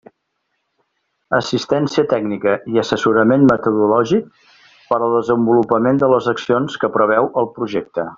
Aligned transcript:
Assistència 1.39 2.03
tècnica 2.13 2.55
i 2.75 2.81
assessorament 2.83 3.45
metodològic 3.51 4.41
per 4.89 4.99
al 5.01 5.15
desenvolupament 5.19 6.01
de 6.05 6.11
les 6.15 6.31
accions 6.33 6.79
que 6.85 6.91
preveu 6.97 7.29
el 7.43 7.51
projecte. 7.61 8.07